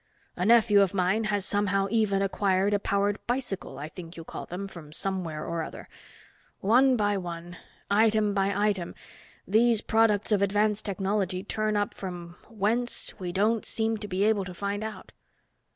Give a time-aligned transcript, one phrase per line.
[0.35, 4.47] A nephew of mine has somehow even acquired a powered bicycle, I think you call
[4.47, 5.87] them, from somewhere or other.
[6.59, 8.95] One by one, item by item,
[9.47, 14.55] these products of advanced technology turn up—from whence, we don't seem to be able to
[14.55, 15.11] find out."